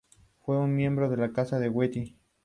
Fue 0.39 0.57
un 0.57 0.73
miembro 0.75 1.09
de 1.11 1.17
la 1.17 1.31
Casa 1.31 1.59
de 1.59 1.69
Wettin. 1.69 2.17